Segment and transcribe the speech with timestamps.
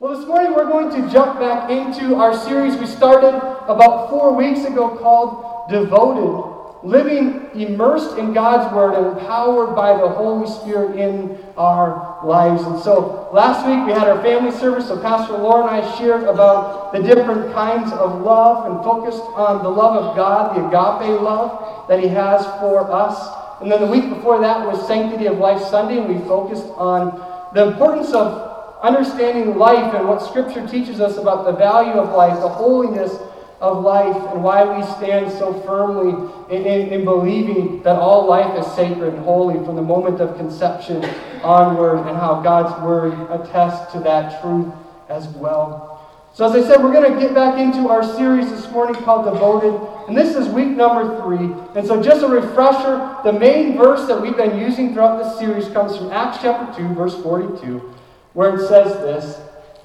[0.00, 4.34] Well, this morning we're going to jump back into our series we started about four
[4.34, 10.98] weeks ago called Devoted Living Immersed in God's Word and empowered by the Holy Spirit
[10.98, 12.62] in our lives.
[12.62, 16.22] And so last week we had our family service, so Pastor Laura and I shared
[16.22, 21.20] about the different kinds of love and focused on the love of God, the agape
[21.20, 23.36] love that He has for us.
[23.60, 27.20] And then the week before that was Sanctity of Life Sunday, and we focused on
[27.52, 28.49] the importance of
[28.82, 33.18] understanding life and what Scripture teaches us about the value of life, the holiness
[33.60, 38.58] of life, and why we stand so firmly in, in, in, believing that all life
[38.58, 41.04] is sacred and holy from the moment of conception
[41.42, 44.72] onward, and how God's Word attests to that truth
[45.10, 45.88] as well.
[46.32, 49.26] So, as I said, we're going to get back into our series this morning called
[49.26, 49.74] Devoted,
[50.08, 51.52] and this is week number three.
[51.74, 55.68] And so, just a refresher the main verse that we've been using throughout this series
[55.68, 57.94] comes from Acts chapter 2, verse 42
[58.40, 59.38] where it says this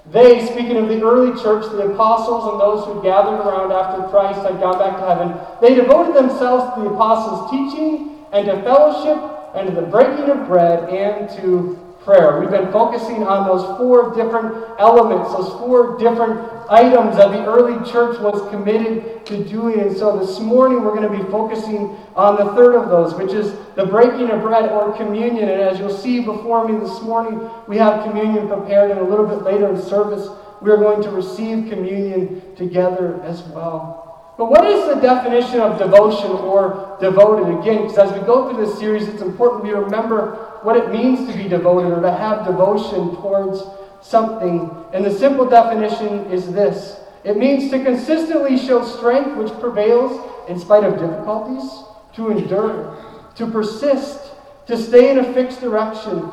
[0.06, 4.40] They, speaking of the early church, the apostles and those who gathered around after Christ
[4.48, 9.20] had gone back to heaven, they devoted themselves to the apostles' teaching and to fellowship
[9.56, 12.40] and to the breaking of bread and to prayer.
[12.40, 16.40] We've been focusing on those four different elements, those four different
[16.70, 19.80] items that the early church was committed to doing.
[19.80, 23.34] And so this morning we're going to be focusing on the third of those, which
[23.34, 25.50] is the breaking of bread or communion.
[25.50, 29.26] And as you'll see before me this morning, we have communion prepared, and a little
[29.26, 30.30] bit later in service,
[30.62, 34.15] we are going to receive communion together as well.
[34.38, 37.60] But what is the definition of devotion or devoted?
[37.60, 41.32] Again, because as we go through this series, it's important we remember what it means
[41.32, 43.64] to be devoted or to have devotion towards
[44.02, 44.70] something.
[44.94, 50.60] And the simple definition is this it means to consistently show strength which prevails in
[50.60, 51.84] spite of difficulties,
[52.14, 53.04] to endure,
[53.36, 54.32] to persist,
[54.68, 56.30] to stay in a fixed direction,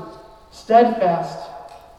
[0.50, 1.38] steadfast,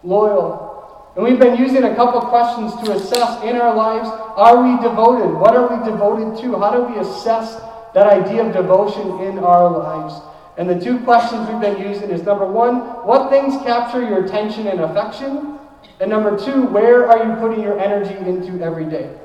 [0.04, 0.73] loyal.
[1.16, 5.32] And we've been using a couple questions to assess in our lives are we devoted?
[5.38, 6.58] What are we devoted to?
[6.58, 7.62] How do we assess
[7.94, 10.20] that idea of devotion in our lives?
[10.58, 14.68] And the two questions we've been using is number one, what things capture your attention
[14.68, 15.60] and affection?
[16.00, 19.16] And number two, where are you putting your energy into every day?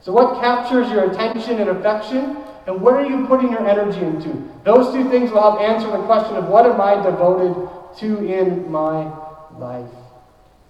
[0.00, 2.36] So, what captures your attention and affection?
[2.66, 4.46] And where are you putting your energy into?
[4.64, 7.68] Those two things will help answer the question of what am I devoted
[8.00, 9.10] to in my
[9.58, 9.90] life?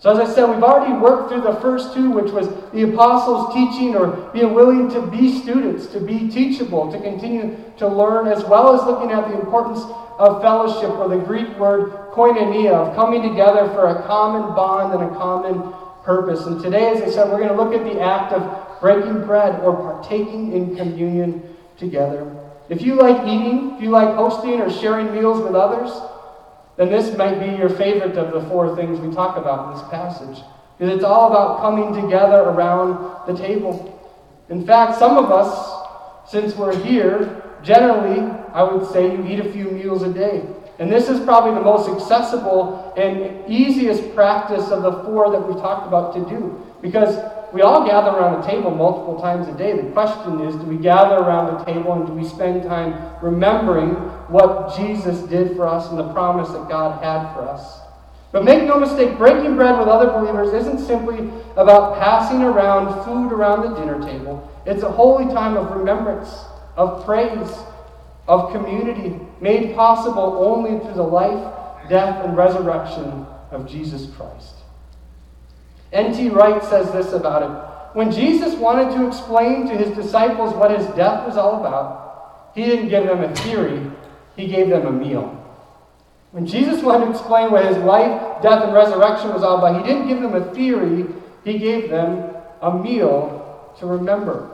[0.01, 3.53] So, as I said, we've already worked through the first two, which was the apostles'
[3.53, 8.45] teaching or being willing to be students, to be teachable, to continue to learn, as
[8.45, 9.81] well as looking at the importance
[10.19, 15.11] of fellowship, or the Greek word koinonia, of coming together for a common bond and
[15.11, 16.47] a common purpose.
[16.47, 19.61] And today, as I said, we're going to look at the act of breaking bread
[19.63, 21.43] or partaking in communion
[21.77, 22.33] together.
[22.69, 25.91] If you like eating, if you like hosting or sharing meals with others,
[26.79, 29.89] then this might be your favorite of the four things we talk about in this
[29.91, 30.45] passage.
[30.79, 33.99] Because it's all about coming together around the table.
[34.49, 38.21] In fact, some of us, since we're here, generally,
[38.55, 40.47] I would say you eat a few meals a day.
[40.79, 45.55] And this is probably the most accessible and easiest practice of the four that we
[45.55, 46.65] talked about to do.
[46.81, 47.19] Because
[47.53, 49.77] we all gather around a table multiple times a day.
[49.77, 53.97] The question is do we gather around the table and do we spend time remembering
[54.29, 57.81] what Jesus did for us and the promise that God had for us?
[58.31, 63.33] But make no mistake, breaking bread with other believers isn't simply about passing around food
[63.33, 64.51] around the dinner table.
[64.67, 66.29] It's a holy time of remembrance,
[66.77, 67.51] of praise,
[68.27, 74.57] of community, made possible only through the life, death, and resurrection of Jesus Christ.
[75.93, 76.29] N.T.
[76.29, 77.97] Wright says this about it.
[77.97, 82.65] When Jesus wanted to explain to his disciples what his death was all about, he
[82.65, 83.91] didn't give them a theory,
[84.39, 85.35] he gave them a meal.
[86.31, 89.93] When Jesus wanted to explain what his life, death, and resurrection was all about, he
[89.93, 91.07] didn't give them a theory,
[91.45, 94.49] he gave them a meal to remember.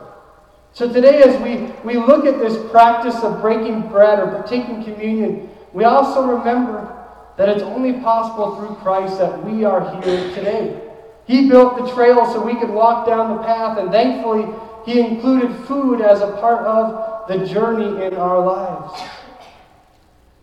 [0.72, 5.50] So today, as we, we look at this practice of breaking bread or partaking communion,
[5.74, 6.90] we also remember
[7.36, 10.80] that it's only possible through Christ that we are here today.
[11.26, 14.46] He built the trail so we could walk down the path, and thankfully,
[14.86, 19.02] He included food as a part of the journey in our lives.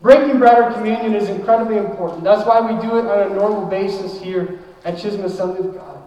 [0.02, 2.24] Breaking bread or communion is incredibly important.
[2.24, 6.02] That's why we do it on a normal basis here at Chisholm Assembly of God.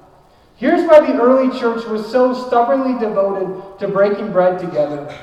[0.56, 5.16] Here's why the early church was so stubbornly devoted to breaking bread together.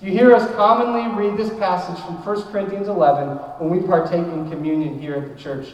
[0.00, 3.28] You hear us commonly read this passage from 1 Corinthians 11
[3.58, 5.68] when we partake in communion here at the church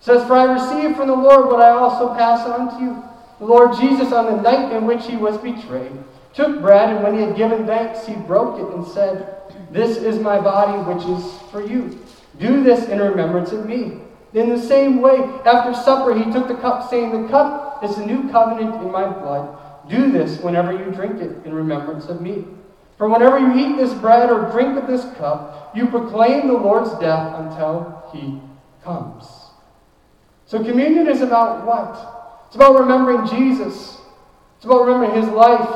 [0.00, 3.04] says, For I received from the Lord what I also pass on to you.
[3.38, 5.92] The Lord Jesus, on the night in which he was betrayed,
[6.34, 10.18] took bread, and when he had given thanks, he broke it and said, This is
[10.18, 11.98] my body, which is for you.
[12.38, 14.00] Do this in remembrance of me.
[14.32, 18.06] In the same way, after supper, he took the cup, saying, The cup is the
[18.06, 19.58] new covenant in my blood.
[19.88, 22.44] Do this whenever you drink it in remembrance of me.
[22.96, 26.92] For whenever you eat this bread or drink of this cup, you proclaim the Lord's
[27.00, 28.40] death until he
[28.84, 29.24] comes.
[30.46, 32.42] So communion is about what?
[32.46, 33.98] It's about remembering Jesus.
[34.56, 35.66] It's about remembering his life,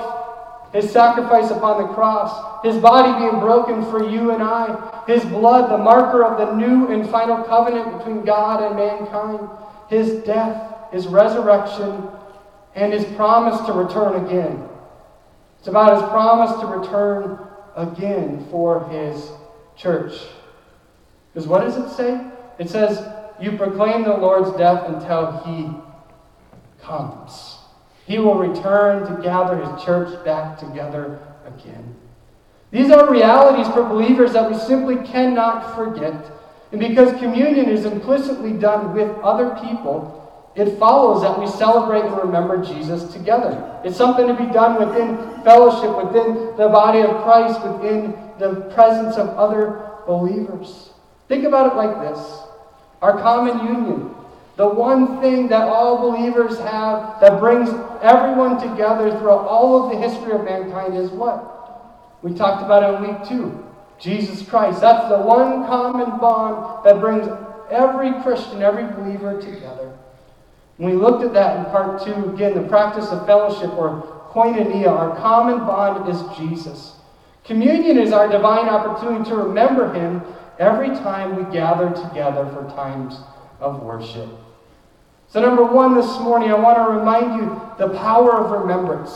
[0.75, 5.71] his sacrifice upon the cross, his body being broken for you and I, his blood,
[5.71, 9.49] the marker of the new and final covenant between God and mankind,
[9.88, 12.09] his death, his resurrection,
[12.75, 14.69] and his promise to return again.
[15.61, 17.38] It's about his promise to return
[17.76, 19.31] again for his
[19.76, 20.12] church.
[21.32, 22.21] Because what does it say?
[22.59, 23.06] It says,
[23.41, 25.71] You proclaim the Lord's death until he
[26.85, 27.54] comes.
[28.06, 31.95] He will return to gather his church back together again.
[32.71, 36.31] These are realities for believers that we simply cannot forget.
[36.73, 40.21] And because communion is implicitly done with other people,
[40.56, 43.81] it follows that we celebrate and remember Jesus together.
[43.85, 49.17] It's something to be done within fellowship, within the body of Christ, within the presence
[49.17, 50.91] of other believers.
[51.29, 52.41] Think about it like this
[53.03, 54.15] our common union,
[54.56, 57.69] the one thing that all believers have that brings
[58.03, 61.51] everyone together throughout all of the history of mankind is what?
[62.23, 63.65] We talked about it in week two
[63.99, 64.81] Jesus Christ.
[64.81, 67.29] That's the one common bond that brings
[67.71, 69.97] every Christian, every believer together.
[70.79, 75.17] we looked at that in part two, again, the practice of fellowship or koinonia, our
[75.17, 76.93] common bond is Jesus.
[77.45, 80.23] Communion is our divine opportunity to remember him
[80.59, 83.17] every time we gather together for times
[83.61, 84.29] of worship.
[85.35, 89.11] So, number one this morning, I want to remind you the power of remembrance.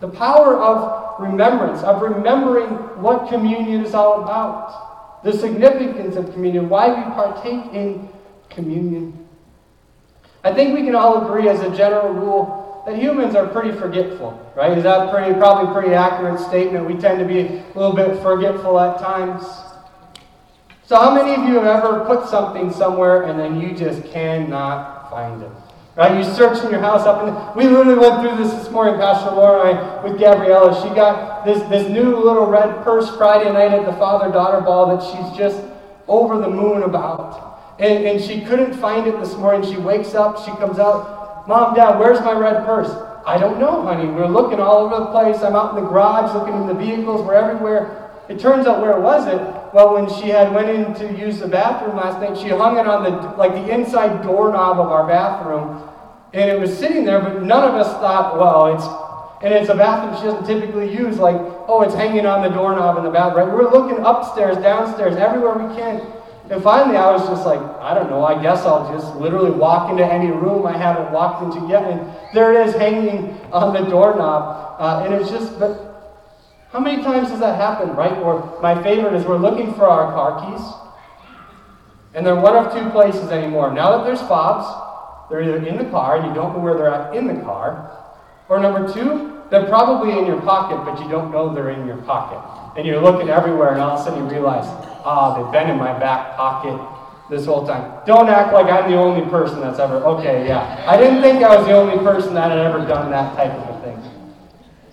[0.00, 2.70] The power of remembrance, of remembering
[3.02, 5.22] what communion is all about.
[5.22, 8.08] The significance of communion, why we partake in
[8.48, 9.28] communion.
[10.44, 14.50] I think we can all agree, as a general rule, that humans are pretty forgetful,
[14.56, 14.78] right?
[14.78, 16.86] Is that pretty, probably pretty accurate statement?
[16.86, 19.44] We tend to be a little bit forgetful at times.
[20.86, 24.99] So, how many of you have ever put something somewhere and then you just cannot
[25.10, 25.50] find it?
[25.96, 26.16] Right?
[26.16, 29.34] You search in your house up, and we literally went through this this morning, Pastor
[29.34, 30.72] Laura and I, with Gabriella.
[30.80, 34.96] She got this, this new little red purse Friday night at the father daughter ball
[34.96, 35.62] that she's just
[36.06, 37.76] over the moon about.
[37.80, 39.68] And, and she couldn't find it this morning.
[39.70, 42.90] She wakes up, she comes out, Mom, Dad, where's my red purse?
[43.26, 44.06] I don't know, honey.
[44.06, 45.42] We're looking all over the place.
[45.42, 47.22] I'm out in the garage looking in the vehicles.
[47.22, 48.10] We're everywhere.
[48.28, 49.59] It turns out where it was it?
[49.72, 52.86] Well, when she had went in to use the bathroom last night, she hung it
[52.86, 55.88] on the like the inside doorknob of our bathroom,
[56.32, 57.20] and it was sitting there.
[57.20, 58.84] But none of us thought, well, it's
[59.42, 61.18] and it's a bathroom she doesn't typically use.
[61.18, 61.36] Like,
[61.66, 63.48] oh, it's hanging on the doorknob in the bathroom.
[63.48, 63.54] Right?
[63.54, 66.00] We're looking upstairs, downstairs, everywhere we can.
[66.50, 68.24] And finally, I was just like, I don't know.
[68.24, 72.12] I guess I'll just literally walk into any room I haven't walked into yet, and
[72.34, 74.76] there it is, hanging on the doorknob.
[74.80, 75.89] Uh, and it's just, but
[76.72, 78.16] how many times does that happen, right?
[78.18, 80.64] Or my favorite is we're looking for our car keys,
[82.14, 83.72] and they're one of two places anymore.
[83.72, 84.66] Now that there's fobs,
[85.30, 87.90] they're either in the car, and you don't know where they're at in the car,
[88.48, 91.96] or number two, they're probably in your pocket, but you don't know they're in your
[91.98, 92.38] pocket.
[92.78, 94.64] And you're looking everywhere, and all of a sudden you realize,
[95.04, 96.78] ah, they've been in my back pocket
[97.30, 98.00] this whole time.
[98.06, 100.84] Don't act like I'm the only person that's ever, okay, yeah.
[100.86, 103.76] I didn't think I was the only person that had ever done that type of
[103.76, 104.19] a thing.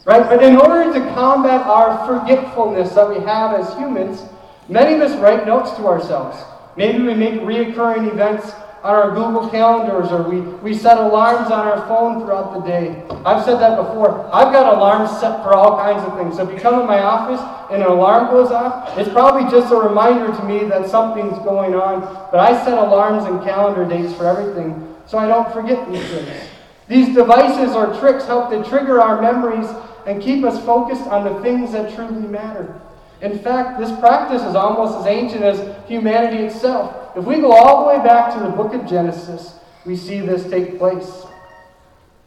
[0.07, 0.23] Right?
[0.23, 4.23] But in order to combat our forgetfulness that we have as humans,
[4.69, 6.41] many of us write notes to ourselves.
[6.77, 11.67] Maybe we make reoccurring events on our Google calendars or we, we set alarms on
[11.67, 13.03] our phone throughout the day.
[13.25, 14.33] I've said that before.
[14.33, 16.37] I've got alarms set for all kinds of things.
[16.37, 19.73] So if you come in my office and an alarm goes off, it's probably just
[19.73, 21.99] a reminder to me that something's going on.
[22.31, 26.47] But I set alarms and calendar dates for everything so I don't forget these things.
[26.87, 29.67] These devices or tricks help to trigger our memories
[30.07, 32.81] and keep us focused on the things that truly matter.
[33.21, 37.11] In fact, this practice is almost as ancient as humanity itself.
[37.15, 40.49] If we go all the way back to the book of Genesis, we see this
[40.49, 41.07] take place.
[41.07, 41.29] It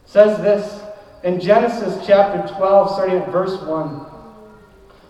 [0.04, 0.82] says this
[1.24, 4.06] in Genesis chapter 12, starting at verse 1.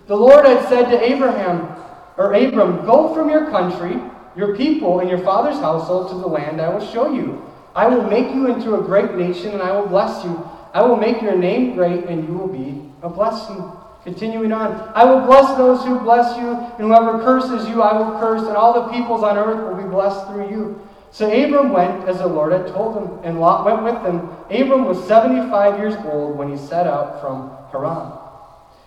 [0.06, 1.76] The Lord had said to Abraham,
[2.16, 4.00] or Abram, Go from your country,
[4.36, 7.44] your people, and your father's household to the land I will show you.
[7.74, 10.48] I will make you into a great nation, and I will bless you.
[10.72, 13.72] I will make your name great, and you will be a blessing.
[14.04, 18.18] Continuing on, I will bless those who bless you, and whoever curses you, I will
[18.18, 20.80] curse, and all the peoples on earth will be blessed through you.
[21.12, 24.28] So Abram went as the Lord had told him, and Lot went with him.
[24.48, 28.12] Abram was 75 years old when he set out from Haran.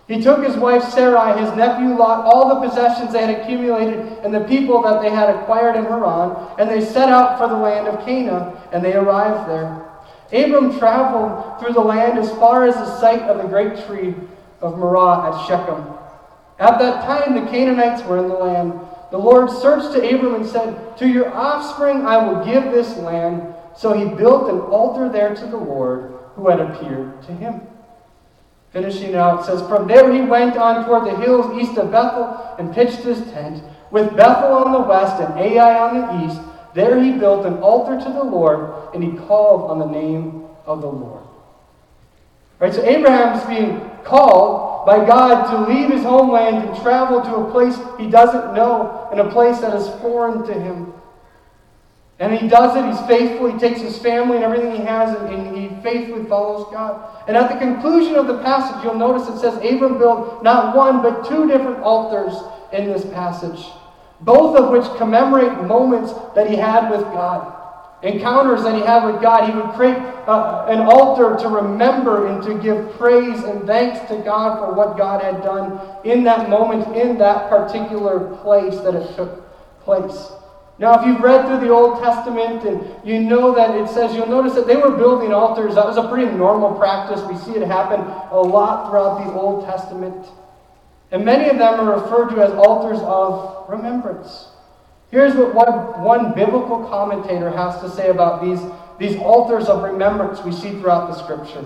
[0.08, 4.34] He took his wife Sarai, his nephew Lot, all the possessions they had accumulated, and
[4.34, 7.86] the people that they had acquired in Haran, and they set out for the land
[7.86, 9.84] of Canaan, and they arrived there.
[10.32, 14.14] Abram traveled through the land as far as the site of the great tree
[14.60, 15.84] of Moreh at Shechem.
[16.58, 18.72] At that time, the Canaanites were in the land.
[19.10, 23.54] The Lord searched to Abram and said, To your offspring I will give this land.
[23.76, 27.60] So he built an altar there to the Lord who had appeared to him.
[28.72, 32.56] Finishing out, it says, From there he went on toward the hills east of Bethel
[32.58, 36.40] and pitched his tent, with Bethel on the west and Ai on the east.
[36.74, 40.80] There he built an altar to the Lord, and he called on the name of
[40.80, 41.22] the Lord.
[42.58, 47.50] Right, so Abraham's being called by God to leave his homeland and travel to a
[47.50, 50.92] place he doesn't know and a place that is foreign to him.
[52.20, 55.56] And he does it, he's faithful, he takes his family and everything he has, and,
[55.56, 57.24] he faithfully follows God.
[57.26, 61.02] And at the conclusion of the passage, you'll notice it says Abram built not one,
[61.02, 62.34] but two different altars
[62.72, 63.66] in this passage,
[64.24, 67.60] both of which commemorate moments that he had with God.
[68.02, 69.48] Encounters that he had with God.
[69.48, 69.96] He would create
[70.28, 74.98] uh, an altar to remember and to give praise and thanks to God for what
[74.98, 79.42] God had done in that moment, in that particular place that it took
[79.80, 80.32] place.
[80.78, 84.26] Now, if you've read through the Old Testament and you know that it says, you'll
[84.26, 85.76] notice that they were building altars.
[85.76, 87.22] That was a pretty normal practice.
[87.28, 90.26] We see it happen a lot throughout the Old Testament.
[91.10, 94.48] And many of them are referred to as altars of remembrance.
[95.10, 98.60] Here's what one, one biblical commentator has to say about these,
[98.98, 101.60] these altars of remembrance we see throughout the scripture.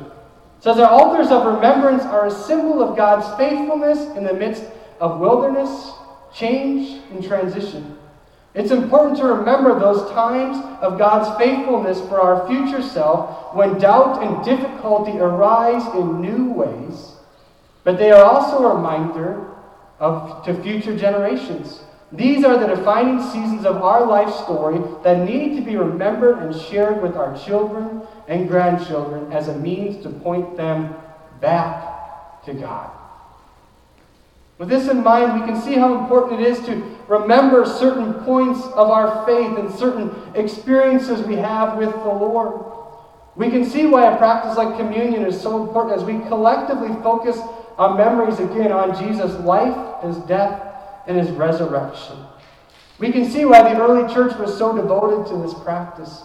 [0.59, 4.65] It says, Our altars of remembrance are a symbol of God's faithfulness in the midst
[5.01, 5.93] of wilderness,
[6.35, 7.97] change, and transition.
[8.55, 14.23] It's important to remember those times of God's faithfulness for our future self when doubt
[14.23, 17.13] and difficulty arise in new ways,
[17.89, 19.47] but they are also a reminder
[19.99, 21.81] of, to future generations.
[22.13, 26.55] These are the defining seasons of our life story that need to be remembered and
[26.55, 30.95] shared with our children and grandchildren as a means to point them
[31.41, 32.91] back to God.
[34.59, 38.61] With this in mind, we can see how important it is to remember certain points
[38.67, 42.67] of our faith and certain experiences we have with the Lord.
[43.35, 47.39] We can see why a practice like communion is so important as we collectively focus
[47.79, 50.61] our memories again on Jesus' life, his death,
[51.07, 52.17] and his resurrection.
[52.99, 56.23] We can see why the early church was so devoted to this practice.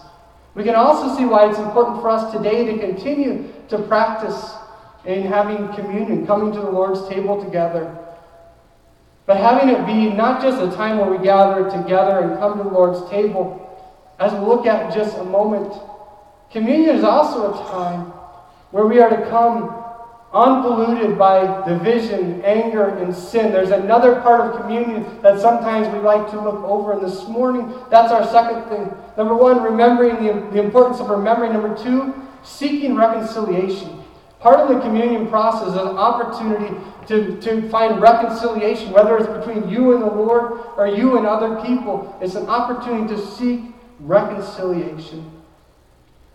[0.54, 4.54] We can also see why it's important for us today to continue to practice
[5.04, 7.96] in having communion, coming to the Lord's table together.
[9.26, 12.64] But having it be not just a time where we gather together and come to
[12.64, 13.60] the Lord's table,
[14.18, 15.72] as we look at just a moment,
[16.50, 18.12] communion is also a time
[18.70, 19.83] where we are to come
[20.34, 23.52] unpolluted by division, anger, and sin.
[23.52, 26.92] There's another part of communion that sometimes we like to look over.
[26.92, 28.92] And this morning, that's our second thing.
[29.16, 31.52] Number one, remembering the, the importance of remembering.
[31.52, 34.02] Number two, seeking reconciliation.
[34.40, 36.74] Part of the communion process is an opportunity
[37.06, 41.62] to, to find reconciliation, whether it's between you and the Lord or you and other
[41.62, 42.18] people.
[42.20, 43.60] It's an opportunity to seek
[44.00, 45.30] reconciliation.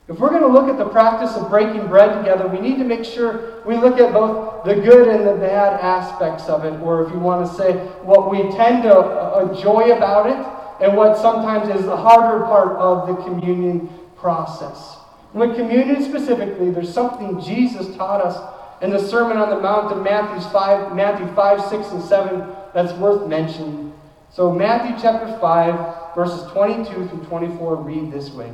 [0.10, 2.84] If we're going to look at the practice of breaking bread together, we need to
[2.84, 7.06] make sure we look at both the good and the bad aspects of it, or
[7.06, 11.16] if you want to say what we tend to uh, enjoy about it, and what
[11.16, 14.98] sometimes is the harder part of the communion process.
[15.34, 20.02] With communion specifically, there's something Jesus taught us in the Sermon on the Mount in
[20.02, 23.94] Matthew 5, Matthew 5, 6, and 7 that's worth mentioning.
[24.32, 28.52] So, Matthew chapter 5, verses 22 through 24 read this way.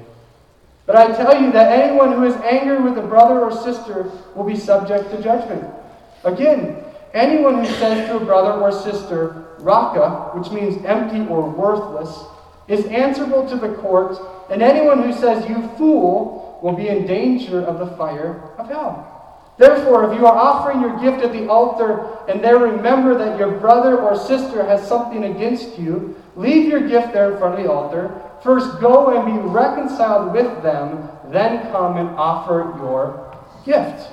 [0.85, 4.43] But I tell you that anyone who is angry with a brother or sister will
[4.43, 5.65] be subject to judgment.
[6.23, 12.23] Again, anyone who says to a brother or sister, Raca, which means empty or worthless,
[12.67, 14.17] is answerable to the court,
[14.51, 19.11] and anyone who says, You fool, will be in danger of the fire of hell.
[19.57, 23.51] Therefore, if you are offering your gift at the altar and there remember that your
[23.51, 27.71] brother or sister has something against you, leave your gift there in front of the
[27.71, 28.21] altar.
[28.45, 33.35] First go and be reconciled with them, then come and offer your
[33.65, 34.11] gift.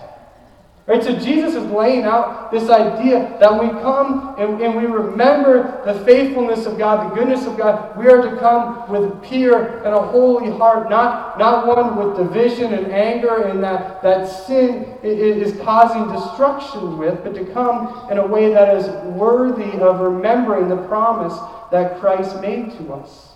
[0.87, 1.05] Right?
[1.05, 5.83] So Jesus is laying out this idea that when we come and, and, we remember
[5.85, 7.97] the faithfulness of God, the goodness of God.
[7.97, 12.17] We are to come with a pure and a holy heart, not, not one with
[12.17, 18.17] division and anger and that, that sin is causing destruction with, but to come in
[18.17, 21.39] a way that is worthy of remembering the promise
[21.71, 23.32] that Christ made to us.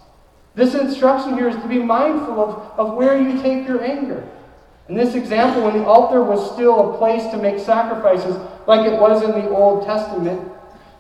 [0.56, 4.26] This instruction here is to be mindful of, of where you take your anger.
[4.88, 8.34] In this example, when the altar was still a place to make sacrifices,
[8.66, 10.50] like it was in the Old Testament,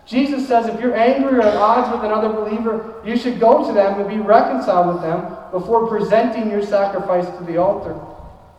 [0.04, 3.72] Jesus says if you're angry or at odds with another believer, you should go to
[3.72, 7.98] them and be reconciled with them before presenting your sacrifice to the altar.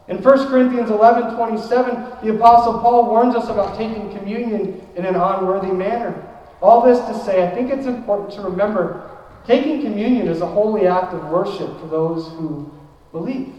[0.07, 5.15] In 1 Corinthians 11 27, the Apostle Paul warns us about taking communion in an
[5.15, 6.27] unworthy manner.
[6.59, 9.16] All this to say, I think it's important to remember
[9.47, 12.71] taking communion is a holy act of worship for those who
[13.11, 13.53] believe.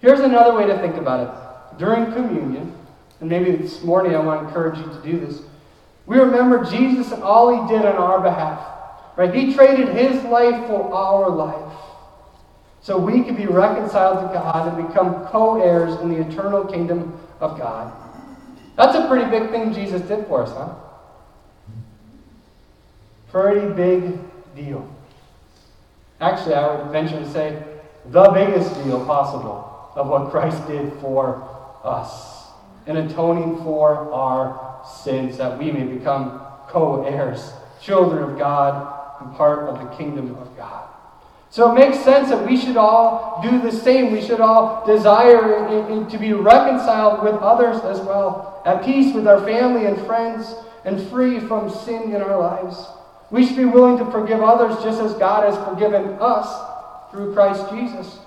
[0.00, 1.78] Here's another way to think about it.
[1.78, 2.74] During communion,
[3.20, 5.42] and maybe this morning I want to encourage you to do this,
[6.06, 8.66] we remember Jesus and all he did on our behalf.
[9.16, 9.34] Right?
[9.34, 11.74] He traded his life for our life.
[12.82, 17.18] So we could be reconciled to God and become co heirs in the eternal kingdom
[17.38, 17.92] of God.
[18.76, 20.74] That's a pretty big thing Jesus did for us, huh?
[23.30, 24.18] Pretty big
[24.56, 24.88] deal.
[26.20, 27.62] Actually, I would venture to say
[28.06, 31.48] the biggest deal possible of what Christ did for
[31.84, 32.48] us
[32.86, 39.34] in atoning for our sins that we may become co heirs, children of God, and
[39.36, 40.88] part of the kingdom of God.
[41.50, 44.12] So it makes sense that we should all do the same.
[44.12, 45.40] We should all desire
[46.08, 51.00] to be reconciled with others as well, at peace with our family and friends, and
[51.08, 52.86] free from sin in our lives.
[53.30, 57.70] We should be willing to forgive others just as God has forgiven us through Christ
[57.70, 58.18] Jesus.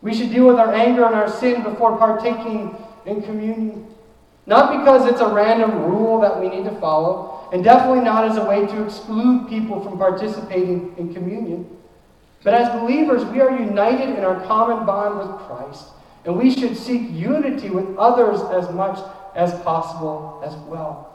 [0.00, 2.74] We should deal with our anger and our sin before partaking
[3.06, 3.86] in communion.
[4.46, 8.36] Not because it's a random rule that we need to follow, and definitely not as
[8.38, 11.68] a way to exclude people from participating in communion.
[12.42, 15.84] But as believers, we are united in our common bond with Christ,
[16.24, 18.98] and we should seek unity with others as much
[19.36, 21.08] as possible as well.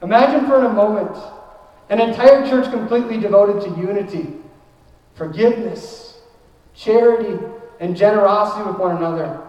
[0.00, 1.14] Imagine for a moment
[1.90, 4.34] an entire church completely devoted to unity,
[5.14, 6.18] forgiveness,
[6.74, 7.38] charity,
[7.80, 9.40] and generosity with one another.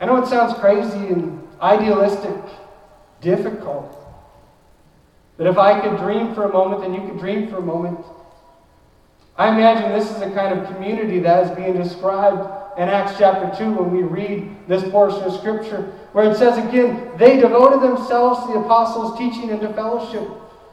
[0.00, 2.36] I know it sounds crazy and idealistic,
[3.20, 3.94] difficult.
[5.36, 8.04] But if I could dream for a moment, then you could dream for a moment.
[9.36, 12.40] I imagine this is the kind of community that is being described
[12.78, 17.10] in Acts chapter 2 when we read this portion of Scripture, where it says again,
[17.16, 20.28] they devoted themselves to the apostles' teaching and to fellowship,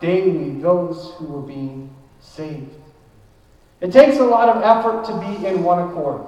[0.00, 2.74] daily those who were being saved.
[3.80, 6.22] It takes a lot of effort to be in one accord.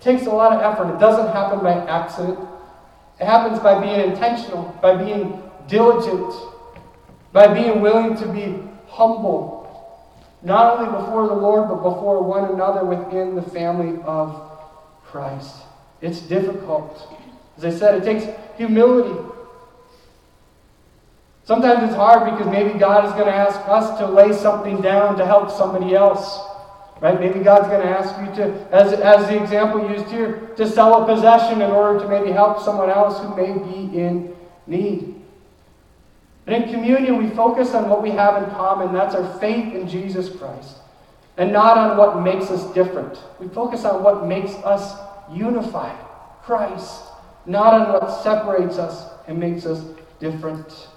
[0.00, 0.94] It takes a lot of effort.
[0.94, 2.38] It doesn't happen by accident.
[3.18, 6.34] It happens by being intentional, by being diligent,
[7.32, 9.56] by being willing to be humble,
[10.42, 14.58] not only before the Lord, but before one another within the family of
[15.04, 15.56] Christ.
[16.02, 17.08] It's difficult.
[17.56, 19.18] As I said, it takes humility.
[21.46, 25.16] Sometimes it's hard because maybe God is going to ask us to lay something down
[25.16, 26.40] to help somebody else.
[27.00, 27.20] Right?
[27.20, 31.02] Maybe God's going to ask you to, as, as the example used here, to sell
[31.02, 34.34] a possession in order to maybe help someone else who may be in
[34.66, 35.14] need.
[36.46, 38.92] But in communion, we focus on what we have in common.
[38.92, 40.78] That's our faith in Jesus Christ.
[41.36, 43.20] And not on what makes us different.
[43.38, 44.98] We focus on what makes us
[45.32, 45.98] unified
[46.42, 47.02] Christ,
[47.44, 49.84] not on what separates us and makes us
[50.18, 50.88] different.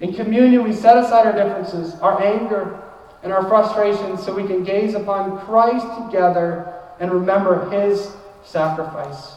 [0.00, 2.82] In communion, we set aside our differences, our anger,
[3.22, 9.34] and our frustrations so we can gaze upon Christ together and remember his sacrifice.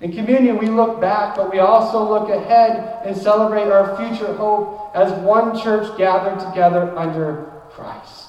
[0.00, 4.92] In communion, we look back, but we also look ahead and celebrate our future hope
[4.94, 8.28] as one church gathered together under Christ.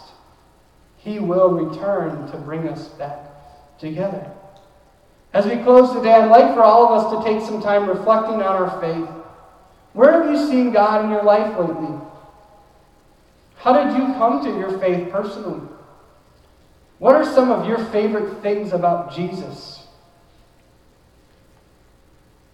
[0.98, 3.20] He will return to bring us back
[3.80, 4.32] together.
[5.32, 8.36] As we close today, I'd like for all of us to take some time reflecting
[8.36, 9.08] on our faith.
[9.94, 11.98] Where have you seen God in your life lately?
[13.58, 15.68] How did you come to your faith personally?
[17.00, 19.84] What are some of your favorite things about Jesus?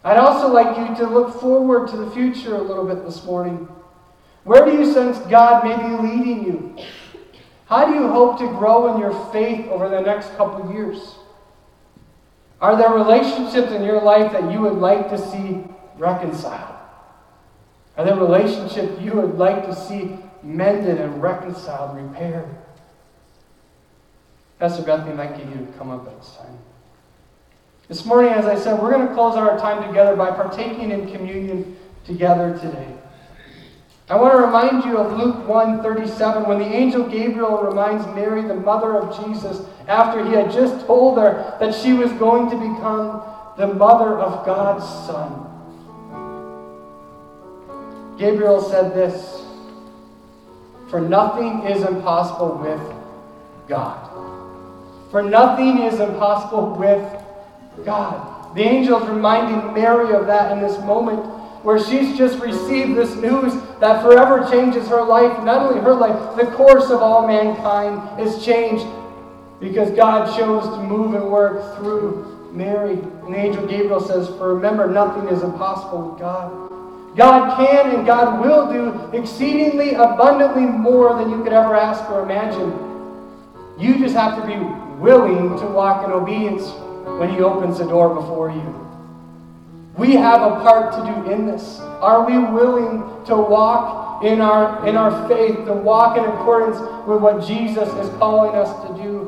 [0.04, 3.68] I'd also like you to look forward to the future a little bit this morning.
[4.44, 6.78] Where do you sense God may be leading you?
[7.66, 11.16] How do you hope to grow in your faith over the next couple years?
[12.62, 15.64] Are there relationships in your life that you would like to see
[15.98, 16.75] reconciled?
[17.98, 22.48] Are there relationships you would like to see mended and reconciled, repaired?
[24.60, 26.58] Pastor Bethany I'd like you to come up at this time.
[27.88, 31.12] This morning, as I said, we're going to close our time together by partaking in
[31.12, 32.96] communion together today.
[34.10, 38.44] I want to remind you of Luke 1 37, when the angel Gabriel reminds Mary,
[38.44, 42.56] the mother of Jesus, after he had just told her that she was going to
[42.56, 43.24] become
[43.58, 45.55] the mother of God's Son.
[48.18, 49.44] Gabriel said this
[50.90, 52.82] For nothing is impossible with
[53.68, 54.12] God.
[55.12, 58.56] For nothing is impossible with God.
[58.56, 61.26] The angel is reminding Mary of that in this moment
[61.64, 65.44] where she's just received this news that forever changes her life.
[65.44, 68.86] Not only her life, the course of all mankind is changed
[69.60, 72.94] because God chose to move and work through Mary.
[72.94, 76.75] And the angel Gabriel says, For remember, nothing is impossible with God.
[77.16, 82.24] God can and God will do exceedingly abundantly more than you could ever ask or
[82.24, 82.74] imagine.
[83.80, 84.58] You just have to be
[85.00, 86.72] willing to walk in obedience
[87.20, 88.82] when He opens the door before you.
[89.98, 91.80] We have a part to do in this.
[91.80, 97.22] Are we willing to walk in our, in our faith, to walk in accordance with
[97.22, 99.20] what Jesus is calling us to do,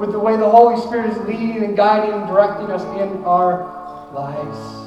[0.00, 4.10] with the way the Holy Spirit is leading and guiding and directing us in our
[4.12, 4.85] lives?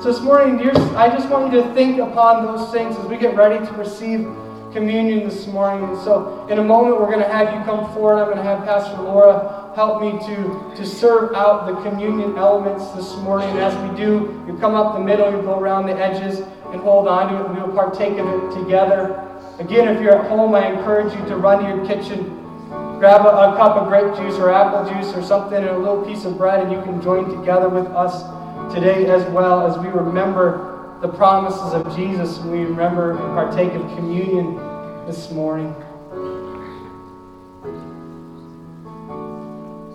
[0.00, 0.58] So this morning,
[0.96, 4.20] I just want you to think upon those things as we get ready to receive
[4.72, 5.90] communion this morning.
[5.90, 8.14] And so in a moment, we're going to have you come forward.
[8.14, 12.88] I'm going to have Pastor Laura help me to, to serve out the communion elements
[12.92, 13.50] this morning.
[13.50, 16.38] And as we do, you come up the middle, you go around the edges
[16.72, 19.22] and hold on to it, and we will partake of it together.
[19.58, 22.24] Again, if you're at home, I encourage you to run to your kitchen,
[22.98, 26.02] grab a, a cup of grape juice or apple juice or something and a little
[26.02, 28.39] piece of bread, and you can join together with us
[28.72, 33.72] today as well as we remember the promises of Jesus and we remember and partake
[33.72, 34.56] of communion
[35.06, 35.74] this morning.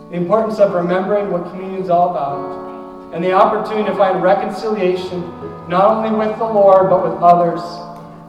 [0.10, 5.22] The importance of remembering what communion is all about and the opportunity to find reconciliation
[5.70, 7.62] not only with the Lord but with others.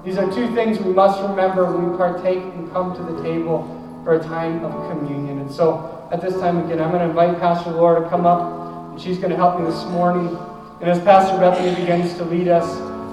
[0.05, 3.65] These are two things we must remember when we partake and come to the table
[4.05, 5.41] for a time of communion.
[5.41, 8.66] And so at this time again, I'm going to invite Pastor Laura to come up
[9.01, 10.37] she's going to help me this morning.
[10.81, 12.65] And as Pastor Bethany begins to lead us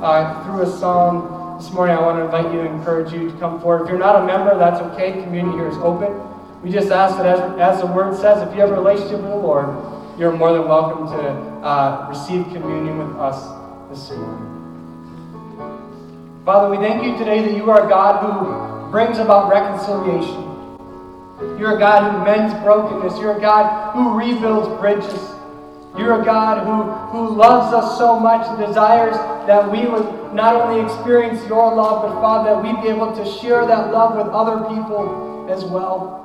[0.02, 3.38] uh, through a song this morning, I want to invite you and encourage you to
[3.38, 3.84] come forward.
[3.84, 5.14] If you're not a member, that's okay.
[5.24, 6.12] Communion here is open.
[6.62, 9.32] We just ask that, as, as the word says, if you have a relationship with
[9.32, 9.68] the Lord,
[10.18, 11.20] you're more than welcome to
[11.66, 13.44] uh, receive communion with us
[13.90, 14.50] this morning.
[16.46, 20.52] Father, we thank you today that you are a God who brings about reconciliation.
[21.58, 23.20] You're a God who mends brokenness.
[23.20, 25.33] You're a God who rebuilds bridges.
[25.98, 30.56] You're a God who, who loves us so much and desires that we would not
[30.56, 34.34] only experience your love, but Father, that we'd be able to share that love with
[34.34, 36.20] other people as well.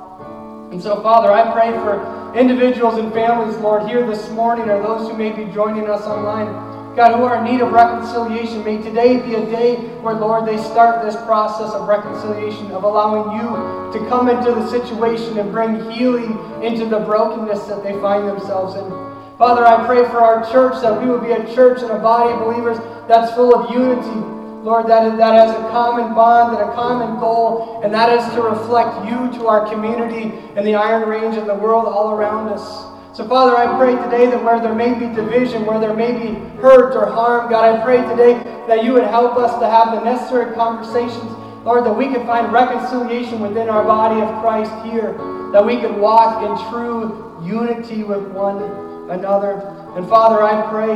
[0.71, 5.09] And so, Father, I pray for individuals and families, Lord, here this morning, or those
[5.09, 6.69] who may be joining us online.
[6.95, 10.57] God, who are in need of reconciliation, may today be a day where, Lord, they
[10.57, 15.89] start this process of reconciliation, of allowing you to come into the situation and bring
[15.91, 19.08] healing into the brokenness that they find themselves in.
[19.39, 22.33] Father, I pray for our church that we will be a church and a body
[22.33, 24.19] of believers that's full of unity.
[24.67, 28.41] Lord, that, that has a common bond and a common goal, and that is to
[28.41, 32.83] reflect you to our community and the Iron Range and the world all around us.
[33.15, 36.37] So, Father, I pray today that where there may be division, where there may be
[36.59, 38.33] hurt or harm, God, I pray today
[38.67, 41.31] that you would help us to have the necessary conversations,
[41.63, 45.13] Lord, that we can find reconciliation within our body of Christ here,
[45.53, 49.53] that we can walk in true unity with one another.
[49.95, 50.95] And Father, I pray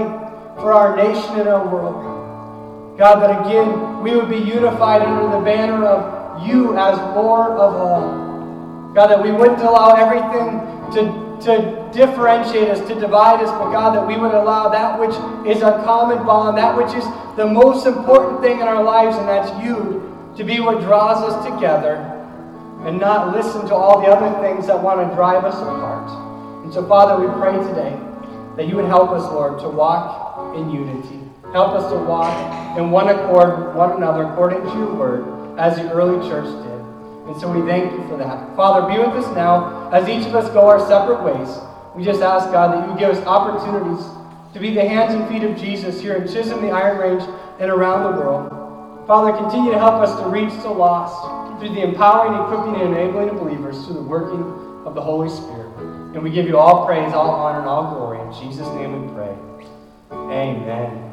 [0.62, 2.97] for our nation and our world.
[2.97, 7.73] God, that again we would be unified under the banner of you as Lord of
[7.76, 8.93] all.
[8.93, 10.60] God, that we wouldn't allow everything
[10.93, 15.15] to, to differentiate us, to divide us, but God, that we would allow that which
[15.47, 17.04] is our common bond, that which is
[17.36, 21.43] the most important thing in our lives, and that's you, to be what draws us
[21.45, 21.95] together
[22.86, 26.33] and not listen to all the other things that want to drive us apart.
[26.63, 27.99] And so, Father, we pray today
[28.56, 31.19] that you would help us, Lord, to walk in unity.
[31.52, 35.76] Help us to walk in one accord with one another according to your word, as
[35.76, 36.73] the early church did.
[37.28, 38.56] And so we thank you for that.
[38.56, 41.49] Father, be with us now as each of us go our separate ways.
[41.95, 44.06] We just ask, God, that you give us opportunities
[44.54, 47.23] to be the hands and feet of Jesus here in Chisholm, the Iron Range,
[47.60, 49.08] and around the world.
[49.08, 53.30] Father, continue to help us to reach the lost through the empowering, equipping, and enabling
[53.30, 54.41] of believers through the working
[54.86, 55.72] of the Holy Spirit.
[56.13, 58.21] And we give you all praise, all honor, and all glory.
[58.21, 59.36] In Jesus' name we pray.
[60.12, 61.12] Amen.